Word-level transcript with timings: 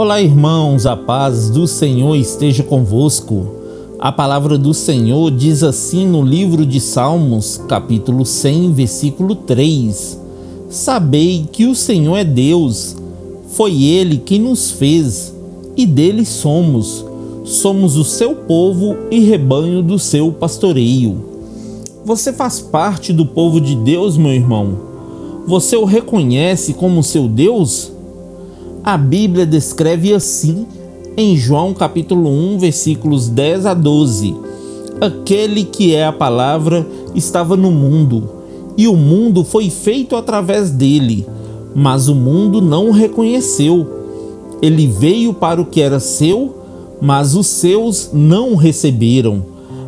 Olá, 0.00 0.22
irmãos, 0.22 0.86
a 0.86 0.96
paz 0.96 1.50
do 1.50 1.66
Senhor 1.66 2.14
esteja 2.14 2.62
convosco. 2.62 3.48
A 3.98 4.12
palavra 4.12 4.56
do 4.56 4.72
Senhor 4.72 5.28
diz 5.28 5.64
assim 5.64 6.06
no 6.06 6.22
livro 6.22 6.64
de 6.64 6.78
Salmos, 6.78 7.60
capítulo 7.68 8.24
100, 8.24 8.74
versículo 8.74 9.34
3: 9.34 10.16
Sabei 10.70 11.48
que 11.50 11.66
o 11.66 11.74
Senhor 11.74 12.16
é 12.16 12.22
Deus, 12.22 12.94
foi 13.48 13.82
Ele 13.82 14.18
quem 14.18 14.38
nos 14.38 14.70
fez 14.70 15.34
e 15.76 15.84
dele 15.84 16.24
somos. 16.24 17.04
Somos 17.42 17.96
o 17.96 18.04
seu 18.04 18.36
povo 18.36 18.96
e 19.10 19.18
rebanho 19.18 19.82
do 19.82 19.98
seu 19.98 20.30
pastoreio. 20.30 21.24
Você 22.04 22.32
faz 22.32 22.60
parte 22.60 23.12
do 23.12 23.26
povo 23.26 23.60
de 23.60 23.74
Deus, 23.74 24.16
meu 24.16 24.32
irmão? 24.32 24.78
Você 25.44 25.76
o 25.76 25.84
reconhece 25.84 26.72
como 26.72 27.02
seu 27.02 27.26
Deus? 27.26 27.97
A 28.88 28.96
Bíblia 28.96 29.44
descreve 29.44 30.14
assim 30.14 30.66
em 31.14 31.36
João 31.36 31.74
capítulo 31.74 32.30
1, 32.30 32.58
versículos 32.58 33.28
10 33.28 33.66
a 33.66 33.74
12. 33.74 34.34
Aquele 34.98 35.64
que 35.64 35.94
é 35.94 36.06
a 36.06 36.10
palavra 36.10 36.86
estava 37.14 37.54
no 37.54 37.70
mundo, 37.70 38.30
e 38.78 38.88
o 38.88 38.96
mundo 38.96 39.44
foi 39.44 39.68
feito 39.68 40.16
através 40.16 40.70
dele, 40.70 41.26
mas 41.74 42.08
o 42.08 42.14
mundo 42.14 42.62
não 42.62 42.88
o 42.88 42.90
reconheceu. 42.90 43.86
Ele 44.62 44.86
veio 44.86 45.34
para 45.34 45.60
o 45.60 45.66
que 45.66 45.82
era 45.82 46.00
seu, 46.00 46.56
mas 46.98 47.34
os 47.34 47.46
seus 47.46 48.08
não 48.10 48.54
o 48.54 48.56
receberam. 48.56 49.44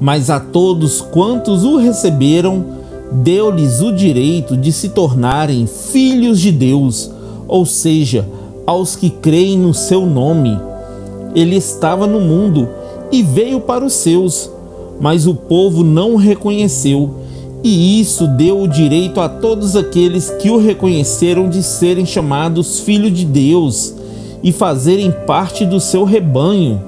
Mas 0.00 0.30
a 0.30 0.38
todos 0.38 1.00
quantos 1.00 1.64
o 1.64 1.78
receberam, 1.78 2.64
deu-lhes 3.10 3.80
o 3.80 3.90
direito 3.90 4.56
de 4.56 4.70
se 4.70 4.90
tornarem 4.90 5.66
filhos 5.66 6.40
de 6.40 6.52
Deus, 6.52 7.10
ou 7.48 7.66
seja, 7.66 8.24
aos 8.66 8.96
que 8.96 9.10
creem 9.10 9.58
no 9.58 9.74
seu 9.74 10.06
nome. 10.06 10.58
Ele 11.34 11.56
estava 11.56 12.06
no 12.06 12.20
mundo 12.20 12.68
e 13.10 13.22
veio 13.22 13.60
para 13.60 13.84
os 13.84 13.92
seus, 13.92 14.50
mas 15.00 15.26
o 15.26 15.34
povo 15.34 15.82
não 15.82 16.14
o 16.14 16.16
reconheceu, 16.16 17.10
e 17.62 18.00
isso 18.00 18.26
deu 18.26 18.60
o 18.60 18.68
direito 18.68 19.20
a 19.20 19.28
todos 19.28 19.74
aqueles 19.74 20.30
que 20.30 20.50
o 20.50 20.58
reconheceram 20.58 21.48
de 21.48 21.62
serem 21.62 22.04
chamados 22.04 22.80
filhos 22.80 23.12
de 23.12 23.24
Deus 23.24 23.94
e 24.42 24.52
fazerem 24.52 25.10
parte 25.26 25.64
do 25.64 25.80
seu 25.80 26.04
rebanho. 26.04 26.82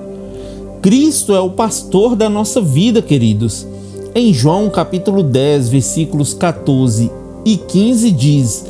Cristo 0.83 1.35
é 1.35 1.41
o 1.41 1.51
pastor 1.51 2.15
da 2.15 2.29
nossa 2.29 2.61
vida, 2.61 3.01
queridos. 3.01 3.67
Em 4.15 4.33
João 4.33 4.69
capítulo 4.69 5.23
10, 5.23 5.71
versículos 5.71 6.35
14 6.35 7.11
e 7.45 7.57
15 7.57 8.11
diz: 8.11 8.67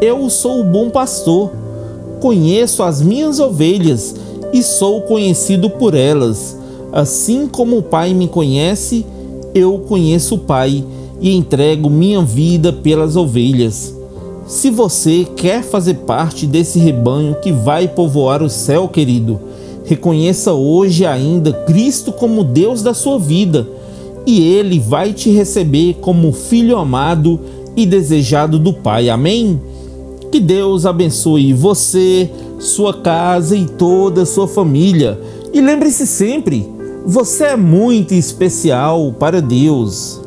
Eu 0.00 0.28
sou 0.30 0.60
o 0.60 0.64
bom 0.64 0.88
pastor 0.88 1.50
conheço 2.22 2.84
as 2.84 3.02
minhas 3.02 3.40
ovelhas 3.40 4.14
e 4.52 4.62
sou 4.62 5.02
conhecido 5.02 5.68
por 5.68 5.92
elas. 5.92 6.56
Assim 6.92 7.48
como 7.48 7.78
o 7.78 7.82
Pai 7.82 8.14
me 8.14 8.28
conhece, 8.28 9.04
eu 9.52 9.80
conheço 9.88 10.36
o 10.36 10.38
Pai 10.38 10.84
e 11.20 11.34
entrego 11.34 11.90
minha 11.90 12.22
vida 12.22 12.72
pelas 12.72 13.16
ovelhas. 13.16 13.92
Se 14.46 14.70
você 14.70 15.26
quer 15.34 15.64
fazer 15.64 15.94
parte 15.94 16.46
desse 16.46 16.78
rebanho 16.78 17.34
que 17.42 17.50
vai 17.50 17.88
povoar 17.88 18.40
o 18.40 18.48
céu, 18.48 18.86
querido, 18.86 19.40
reconheça 19.84 20.52
hoje 20.52 21.04
ainda 21.04 21.52
Cristo 21.52 22.12
como 22.12 22.44
Deus 22.44 22.84
da 22.84 22.94
sua 22.94 23.18
vida 23.18 23.66
e 24.24 24.46
Ele 24.54 24.78
vai 24.78 25.12
te 25.12 25.28
receber 25.28 25.94
como 26.00 26.32
filho 26.32 26.78
amado 26.78 27.40
e 27.76 27.84
desejado 27.84 28.60
do 28.60 28.72
Pai. 28.72 29.08
Amém? 29.08 29.60
Que 30.32 30.40
Deus 30.40 30.86
abençoe 30.86 31.52
você, 31.52 32.30
sua 32.58 32.94
casa 32.94 33.54
e 33.54 33.66
toda 33.66 34.22
a 34.22 34.26
sua 34.26 34.48
família. 34.48 35.20
E 35.52 35.60
lembre-se 35.60 36.06
sempre, 36.06 36.66
você 37.04 37.44
é 37.44 37.56
muito 37.56 38.14
especial 38.14 39.12
para 39.12 39.42
Deus. 39.42 40.21